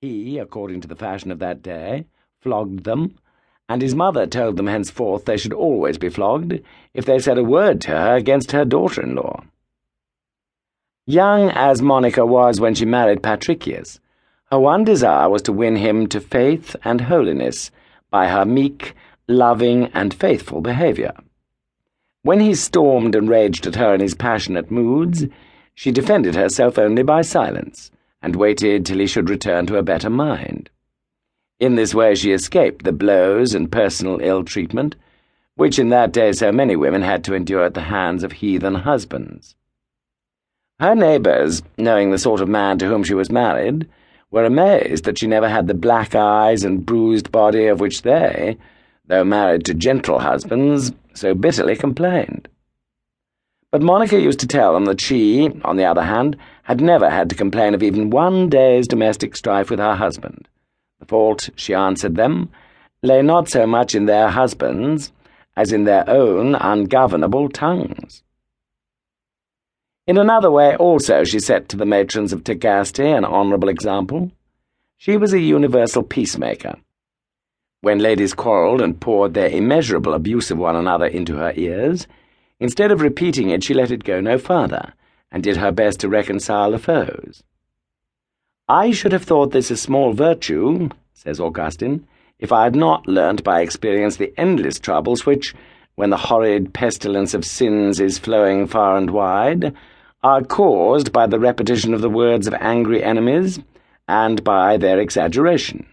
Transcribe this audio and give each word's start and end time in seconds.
He, 0.00 0.38
according 0.38 0.80
to 0.82 0.88
the 0.88 0.94
fashion 0.94 1.32
of 1.32 1.40
that 1.40 1.60
day, 1.60 2.06
flogged 2.40 2.84
them, 2.84 3.16
and 3.68 3.82
his 3.82 3.96
mother 3.96 4.28
told 4.28 4.56
them 4.56 4.68
henceforth 4.68 5.24
they 5.24 5.36
should 5.36 5.52
always 5.52 5.98
be 5.98 6.08
flogged 6.08 6.60
if 6.94 7.04
they 7.04 7.18
said 7.18 7.36
a 7.36 7.42
word 7.42 7.80
to 7.80 7.90
her 7.90 8.14
against 8.14 8.52
her 8.52 8.64
daughter-in-law. 8.64 9.42
Young 11.04 11.50
as 11.50 11.82
Monica 11.82 12.24
was 12.24 12.60
when 12.60 12.76
she 12.76 12.84
married 12.84 13.24
Patricius, 13.24 13.98
her 14.52 14.60
one 14.60 14.84
desire 14.84 15.28
was 15.28 15.42
to 15.42 15.52
win 15.52 15.74
him 15.74 16.06
to 16.08 16.20
faith 16.20 16.76
and 16.84 17.00
holiness 17.00 17.72
by 18.08 18.28
her 18.28 18.44
meek, 18.44 18.94
loving, 19.26 19.86
and 19.94 20.14
faithful 20.14 20.60
behavior. 20.60 21.12
When 22.22 22.38
he 22.38 22.54
stormed 22.54 23.16
and 23.16 23.28
raged 23.28 23.66
at 23.66 23.74
her 23.74 23.94
in 23.94 24.00
his 24.00 24.14
passionate 24.14 24.70
moods, 24.70 25.24
she 25.74 25.90
defended 25.90 26.36
herself 26.36 26.78
only 26.78 27.02
by 27.02 27.22
silence, 27.22 27.90
and 28.22 28.36
waited 28.36 28.84
till 28.84 28.98
he 28.98 29.06
should 29.06 29.30
return 29.30 29.66
to 29.66 29.76
a 29.76 29.82
better 29.82 30.10
mind. 30.10 30.70
In 31.60 31.74
this 31.74 31.94
way 31.94 32.14
she 32.14 32.32
escaped 32.32 32.84
the 32.84 32.92
blows 32.92 33.54
and 33.54 33.70
personal 33.70 34.20
ill 34.20 34.44
treatment, 34.44 34.96
which 35.56 35.78
in 35.78 35.88
that 35.88 36.12
day 36.12 36.32
so 36.32 36.52
many 36.52 36.76
women 36.76 37.02
had 37.02 37.24
to 37.24 37.34
endure 37.34 37.64
at 37.64 37.74
the 37.74 37.82
hands 37.82 38.22
of 38.22 38.32
heathen 38.32 38.74
husbands. 38.74 39.56
Her 40.78 40.94
neighbours, 40.94 41.62
knowing 41.76 42.10
the 42.10 42.18
sort 42.18 42.40
of 42.40 42.48
man 42.48 42.78
to 42.78 42.86
whom 42.86 43.02
she 43.02 43.14
was 43.14 43.30
married, 43.30 43.88
were 44.30 44.44
amazed 44.44 45.04
that 45.04 45.18
she 45.18 45.26
never 45.26 45.48
had 45.48 45.66
the 45.66 45.74
black 45.74 46.14
eyes 46.14 46.62
and 46.62 46.86
bruised 46.86 47.32
body 47.32 47.66
of 47.66 47.80
which 47.80 48.02
they, 48.02 48.56
though 49.06 49.24
married 49.24 49.64
to 49.64 49.74
gentle 49.74 50.20
husbands, 50.20 50.92
so 51.14 51.34
bitterly 51.34 51.74
complained. 51.74 52.46
But 53.70 53.82
Monica 53.82 54.18
used 54.18 54.40
to 54.40 54.46
tell 54.46 54.72
them 54.72 54.86
that 54.86 55.00
she, 55.00 55.50
on 55.62 55.76
the 55.76 55.84
other 55.84 56.02
hand, 56.02 56.36
had 56.62 56.80
never 56.80 57.10
had 57.10 57.28
to 57.30 57.36
complain 57.36 57.74
of 57.74 57.82
even 57.82 58.10
one 58.10 58.48
day's 58.48 58.88
domestic 58.88 59.36
strife 59.36 59.70
with 59.70 59.78
her 59.78 59.94
husband. 59.94 60.48
The 61.00 61.06
fault, 61.06 61.50
she 61.54 61.74
answered 61.74 62.16
them, 62.16 62.50
lay 63.02 63.22
not 63.22 63.48
so 63.48 63.66
much 63.66 63.94
in 63.94 64.06
their 64.06 64.28
husbands 64.28 65.12
as 65.56 65.72
in 65.72 65.84
their 65.84 66.08
own 66.08 66.54
ungovernable 66.54 67.48
tongues. 67.48 68.22
In 70.06 70.16
another 70.16 70.50
way 70.50 70.74
also 70.76 71.24
she 71.24 71.38
set 71.38 71.68
to 71.68 71.76
the 71.76 71.84
matrons 71.84 72.32
of 72.32 72.44
Tagaste 72.44 73.04
an 73.04 73.24
honourable 73.24 73.68
example. 73.68 74.30
She 74.96 75.16
was 75.16 75.32
a 75.32 75.40
universal 75.40 76.02
peacemaker. 76.02 76.76
When 77.82 77.98
ladies 77.98 78.34
quarrelled 78.34 78.80
and 78.80 78.98
poured 78.98 79.34
their 79.34 79.50
immeasurable 79.50 80.14
abuse 80.14 80.50
of 80.50 80.58
one 80.58 80.74
another 80.74 81.06
into 81.06 81.36
her 81.36 81.52
ears, 81.54 82.06
instead 82.60 82.90
of 82.90 83.00
repeating 83.00 83.50
it 83.50 83.62
she 83.62 83.74
let 83.74 83.90
it 83.90 84.04
go 84.04 84.20
no 84.20 84.38
farther, 84.38 84.92
and 85.30 85.42
did 85.42 85.56
her 85.56 85.72
best 85.72 86.00
to 86.00 86.08
reconcile 86.08 86.70
the 86.70 86.78
foes. 86.78 87.42
I 88.68 88.90
should 88.90 89.12
have 89.12 89.24
thought 89.24 89.52
this 89.52 89.70
a 89.70 89.76
small 89.76 90.12
virtue, 90.12 90.90
says 91.14 91.40
Augustine, 91.40 92.06
if 92.38 92.52
I 92.52 92.64
had 92.64 92.76
not 92.76 93.06
learnt 93.06 93.42
by 93.42 93.60
experience 93.60 94.16
the 94.16 94.32
endless 94.36 94.78
troubles 94.78 95.24
which, 95.24 95.54
when 95.94 96.10
the 96.10 96.16
horrid 96.16 96.72
pestilence 96.72 97.34
of 97.34 97.44
sins 97.44 97.98
is 97.98 98.18
flowing 98.18 98.66
far 98.66 98.96
and 98.96 99.10
wide, 99.10 99.74
are 100.22 100.42
caused 100.42 101.12
by 101.12 101.26
the 101.26 101.38
repetition 101.38 101.94
of 101.94 102.00
the 102.00 102.10
words 102.10 102.46
of 102.46 102.54
angry 102.54 103.02
enemies 103.02 103.58
and 104.06 104.42
by 104.44 104.76
their 104.76 104.98
exaggeration. 104.98 105.86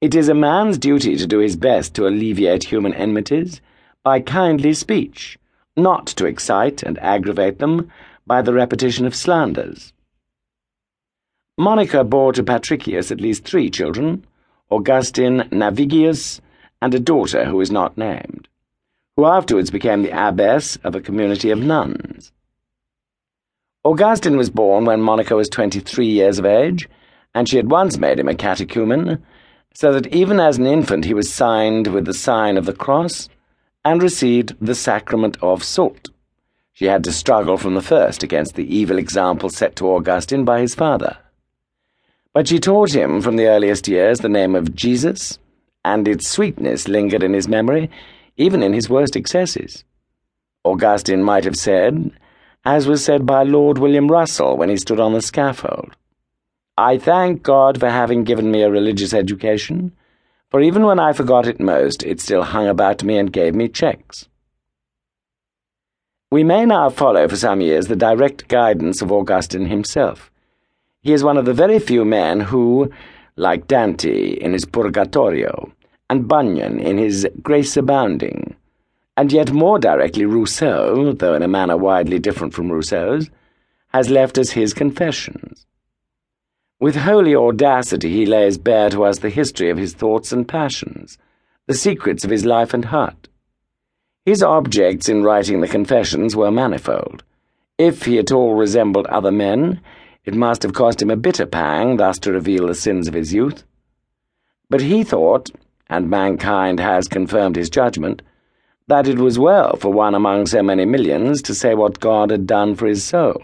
It 0.00 0.14
is 0.14 0.28
a 0.28 0.34
man's 0.34 0.78
duty 0.78 1.16
to 1.16 1.26
do 1.26 1.38
his 1.38 1.56
best 1.56 1.94
to 1.94 2.06
alleviate 2.06 2.64
human 2.64 2.94
enmities 2.94 3.60
by 4.02 4.20
kindly 4.20 4.74
speech, 4.74 5.38
not 5.76 6.06
to 6.06 6.26
excite 6.26 6.82
and 6.82 6.98
aggravate 6.98 7.58
them 7.58 7.90
by 8.26 8.42
the 8.42 8.52
repetition 8.52 9.06
of 9.06 9.14
slanders. 9.14 9.92
Monica 11.58 12.04
bore 12.04 12.32
to 12.32 12.42
Patricius 12.42 13.10
at 13.10 13.20
least 13.20 13.44
three 13.44 13.70
children, 13.70 14.24
Augustine 14.70 15.40
Navigius, 15.50 16.40
and 16.80 16.94
a 16.94 17.00
daughter 17.00 17.44
who 17.44 17.60
is 17.60 17.70
not 17.70 17.96
named, 17.96 18.48
who 19.16 19.26
afterwards 19.26 19.70
became 19.70 20.02
the 20.02 20.28
abbess 20.28 20.76
of 20.84 20.94
a 20.94 21.00
community 21.00 21.50
of 21.50 21.58
nuns. 21.58 22.32
Augustine 23.84 24.36
was 24.36 24.50
born 24.50 24.84
when 24.84 25.02
Monica 25.02 25.36
was 25.36 25.48
twenty-three 25.48 26.06
years 26.06 26.38
of 26.38 26.46
age, 26.46 26.88
and 27.34 27.48
she 27.48 27.56
had 27.56 27.70
once 27.70 27.98
made 27.98 28.18
him 28.18 28.28
a 28.28 28.34
catechumen, 28.34 29.22
so 29.74 29.92
that 29.92 30.06
even 30.08 30.38
as 30.38 30.58
an 30.58 30.66
infant 30.66 31.04
he 31.04 31.14
was 31.14 31.32
signed 31.32 31.88
with 31.88 32.04
the 32.04 32.14
sign 32.14 32.56
of 32.56 32.66
the 32.66 32.72
cross 32.72 33.28
and 33.84 34.02
received 34.02 34.54
the 34.60 34.74
sacrament 34.74 35.36
of 35.42 35.64
salt. 35.64 36.10
She 36.72 36.86
had 36.86 37.04
to 37.04 37.12
struggle 37.12 37.56
from 37.56 37.74
the 37.74 37.82
first 37.82 38.22
against 38.22 38.54
the 38.54 38.74
evil 38.74 38.98
example 38.98 39.50
set 39.50 39.76
to 39.76 39.92
Augustine 39.92 40.44
by 40.44 40.60
his 40.60 40.74
father. 40.74 41.18
But 42.32 42.48
she 42.48 42.58
taught 42.58 42.94
him 42.94 43.20
from 43.20 43.36
the 43.36 43.46
earliest 43.46 43.88
years 43.88 44.20
the 44.20 44.28
name 44.28 44.54
of 44.54 44.74
Jesus, 44.74 45.38
and 45.84 46.08
its 46.08 46.28
sweetness 46.28 46.88
lingered 46.88 47.22
in 47.22 47.34
his 47.34 47.48
memory, 47.48 47.90
even 48.36 48.62
in 48.62 48.72
his 48.72 48.88
worst 48.88 49.16
excesses. 49.16 49.84
Augustine 50.64 51.22
might 51.22 51.44
have 51.44 51.56
said, 51.56 52.10
as 52.64 52.86
was 52.86 53.04
said 53.04 53.26
by 53.26 53.42
Lord 53.42 53.78
William 53.78 54.08
Russell 54.08 54.56
when 54.56 54.68
he 54.68 54.76
stood 54.76 55.00
on 55.00 55.12
the 55.12 55.20
scaffold. 55.20 55.96
I 56.78 56.96
thank 56.96 57.42
God 57.42 57.78
for 57.78 57.90
having 57.90 58.24
given 58.24 58.50
me 58.50 58.62
a 58.62 58.70
religious 58.70 59.12
education, 59.12 59.92
for 60.52 60.60
even 60.60 60.84
when 60.84 60.98
I 60.98 61.14
forgot 61.14 61.46
it 61.46 61.60
most, 61.60 62.02
it 62.02 62.20
still 62.20 62.42
hung 62.42 62.68
about 62.68 63.02
me 63.02 63.16
and 63.16 63.32
gave 63.32 63.54
me 63.54 63.68
checks. 63.68 64.28
We 66.30 66.44
may 66.44 66.66
now 66.66 66.90
follow 66.90 67.26
for 67.26 67.36
some 67.36 67.62
years 67.62 67.86
the 67.86 67.96
direct 67.96 68.48
guidance 68.48 69.00
of 69.00 69.10
Augustine 69.10 69.64
himself. 69.64 70.30
He 71.00 71.14
is 71.14 71.24
one 71.24 71.38
of 71.38 71.46
the 71.46 71.54
very 71.54 71.78
few 71.78 72.04
men 72.04 72.40
who, 72.40 72.92
like 73.36 73.66
Dante 73.66 74.34
in 74.34 74.52
his 74.52 74.66
Purgatorio, 74.66 75.72
and 76.10 76.28
Bunyan 76.28 76.78
in 76.78 76.98
his 76.98 77.26
Grace 77.42 77.74
Abounding, 77.78 78.54
and 79.16 79.32
yet 79.32 79.52
more 79.52 79.78
directly 79.78 80.26
Rousseau, 80.26 81.12
though 81.12 81.32
in 81.32 81.42
a 81.42 81.48
manner 81.48 81.78
widely 81.78 82.18
different 82.18 82.52
from 82.52 82.70
Rousseau's, 82.70 83.30
has 83.88 84.10
left 84.10 84.36
us 84.36 84.50
his 84.50 84.74
confessions. 84.74 85.64
With 86.82 86.96
holy 86.96 87.36
audacity 87.36 88.10
he 88.10 88.26
lays 88.26 88.58
bare 88.58 88.90
to 88.90 89.04
us 89.04 89.20
the 89.20 89.30
history 89.30 89.70
of 89.70 89.78
his 89.78 89.94
thoughts 89.94 90.32
and 90.32 90.48
passions, 90.48 91.16
the 91.68 91.74
secrets 91.74 92.24
of 92.24 92.30
his 92.32 92.44
life 92.44 92.74
and 92.74 92.86
heart. 92.86 93.28
His 94.26 94.42
objects 94.42 95.08
in 95.08 95.22
writing 95.22 95.60
the 95.60 95.68
confessions 95.68 96.34
were 96.34 96.50
manifold. 96.50 97.22
If 97.78 98.06
he 98.06 98.18
at 98.18 98.32
all 98.32 98.56
resembled 98.56 99.06
other 99.06 99.30
men, 99.30 99.80
it 100.24 100.34
must 100.34 100.64
have 100.64 100.74
cost 100.74 101.00
him 101.00 101.12
a 101.12 101.14
bitter 101.14 101.46
pang 101.46 101.98
thus 101.98 102.18
to 102.18 102.32
reveal 102.32 102.66
the 102.66 102.74
sins 102.74 103.06
of 103.06 103.14
his 103.14 103.32
youth. 103.32 103.62
But 104.68 104.80
he 104.80 105.04
thought, 105.04 105.52
and 105.88 106.10
mankind 106.10 106.80
has 106.80 107.06
confirmed 107.06 107.54
his 107.54 107.70
judgment, 107.70 108.22
that 108.88 109.06
it 109.06 109.20
was 109.20 109.38
well 109.38 109.76
for 109.76 109.92
one 109.92 110.16
among 110.16 110.46
so 110.46 110.64
many 110.64 110.84
millions 110.84 111.42
to 111.42 111.54
say 111.54 111.76
what 111.76 112.00
God 112.00 112.32
had 112.32 112.44
done 112.44 112.74
for 112.74 112.88
his 112.88 113.04
soul. 113.04 113.40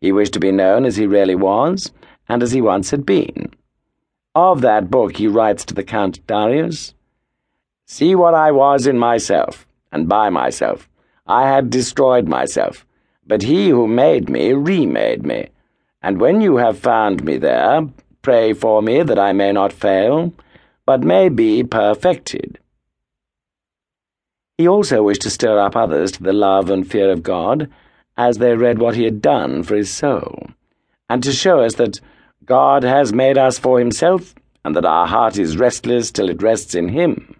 He 0.00 0.12
wished 0.12 0.34
to 0.34 0.38
be 0.38 0.52
known 0.52 0.84
as 0.84 0.94
he 0.94 1.08
really 1.08 1.34
was, 1.34 1.90
and 2.28 2.42
as 2.42 2.52
he 2.52 2.60
once 2.60 2.90
had 2.90 3.06
been. 3.06 3.52
Of 4.34 4.60
that 4.60 4.90
book 4.90 5.16
he 5.16 5.28
writes 5.28 5.64
to 5.64 5.74
the 5.74 5.84
Count 5.84 6.26
Darius, 6.26 6.94
See 7.86 8.14
what 8.14 8.34
I 8.34 8.50
was 8.50 8.86
in 8.86 8.98
myself, 8.98 9.66
and 9.92 10.08
by 10.08 10.28
myself. 10.28 10.88
I 11.26 11.48
had 11.48 11.70
destroyed 11.70 12.28
myself, 12.28 12.86
but 13.26 13.42
he 13.42 13.70
who 13.70 13.86
made 13.86 14.28
me 14.28 14.52
remade 14.52 15.24
me. 15.24 15.48
And 16.02 16.20
when 16.20 16.40
you 16.40 16.56
have 16.56 16.78
found 16.78 17.24
me 17.24 17.36
there, 17.38 17.88
pray 18.22 18.52
for 18.52 18.82
me 18.82 19.02
that 19.02 19.18
I 19.18 19.32
may 19.32 19.52
not 19.52 19.72
fail, 19.72 20.32
but 20.84 21.02
may 21.02 21.28
be 21.28 21.64
perfected. 21.64 22.58
He 24.58 24.66
also 24.66 25.02
wished 25.02 25.22
to 25.22 25.30
stir 25.30 25.58
up 25.58 25.76
others 25.76 26.12
to 26.12 26.22
the 26.22 26.32
love 26.32 26.70
and 26.70 26.88
fear 26.88 27.10
of 27.10 27.22
God 27.22 27.70
as 28.16 28.38
they 28.38 28.54
read 28.54 28.78
what 28.78 28.94
he 28.94 29.04
had 29.04 29.20
done 29.20 29.62
for 29.62 29.76
his 29.76 29.90
soul, 29.90 30.48
and 31.08 31.22
to 31.22 31.32
show 31.32 31.60
us 31.60 31.74
that 31.74 32.00
God 32.46 32.84
has 32.84 33.12
made 33.12 33.36
us 33.36 33.58
for 33.58 33.80
himself, 33.80 34.34
and 34.64 34.76
that 34.76 34.84
our 34.84 35.06
heart 35.06 35.36
is 35.36 35.58
restless 35.58 36.12
till 36.12 36.30
it 36.30 36.42
rests 36.42 36.76
in 36.76 36.88
him. 36.88 37.36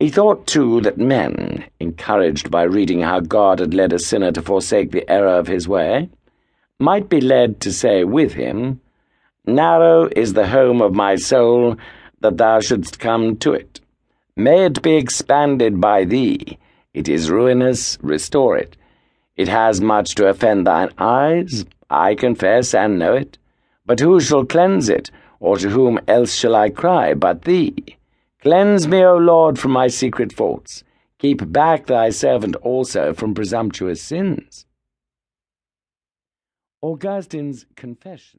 He 0.00 0.10
thought, 0.10 0.46
too, 0.46 0.80
that 0.82 0.98
men, 0.98 1.64
encouraged 1.78 2.50
by 2.50 2.62
reading 2.62 3.00
how 3.00 3.20
God 3.20 3.60
had 3.60 3.72
led 3.72 3.92
a 3.92 3.98
sinner 3.98 4.32
to 4.32 4.42
forsake 4.42 4.90
the 4.90 5.08
error 5.10 5.38
of 5.38 5.46
his 5.46 5.68
way, 5.68 6.08
might 6.80 7.08
be 7.08 7.20
led 7.20 7.60
to 7.60 7.72
say 7.72 8.04
with 8.04 8.32
him, 8.34 8.80
Narrow 9.46 10.08
is 10.14 10.34
the 10.34 10.48
home 10.48 10.82
of 10.82 10.94
my 10.94 11.14
soul, 11.14 11.76
that 12.20 12.36
thou 12.36 12.60
shouldst 12.60 12.98
come 12.98 13.36
to 13.38 13.52
it. 13.52 13.80
May 14.36 14.66
it 14.66 14.82
be 14.82 14.96
expanded 14.96 15.80
by 15.80 16.04
thee. 16.04 16.58
It 16.94 17.08
is 17.08 17.30
ruinous, 17.30 17.96
restore 18.02 18.56
it. 18.56 18.76
It 19.36 19.48
has 19.48 19.80
much 19.80 20.16
to 20.16 20.28
offend 20.28 20.66
thine 20.66 20.90
eyes, 20.98 21.64
I 21.90 22.14
confess 22.14 22.74
and 22.74 22.98
know 22.98 23.14
it. 23.14 23.38
But 23.86 24.00
who 24.00 24.20
shall 24.20 24.44
cleanse 24.44 24.88
it, 24.88 25.10
or 25.40 25.56
to 25.56 25.70
whom 25.70 25.98
else 26.06 26.34
shall 26.34 26.54
I 26.54 26.68
cry 26.70 27.14
but 27.14 27.42
thee? 27.42 27.74
Cleanse 28.40 28.86
me, 28.86 29.02
O 29.02 29.16
Lord, 29.16 29.58
from 29.58 29.72
my 29.72 29.88
secret 29.88 30.32
faults. 30.32 30.84
Keep 31.18 31.50
back 31.50 31.86
thy 31.86 32.10
servant 32.10 32.54
also 32.56 33.12
from 33.14 33.34
presumptuous 33.34 34.00
sins. 34.00 34.66
Augustine's 36.82 37.66
Confession 37.74 38.36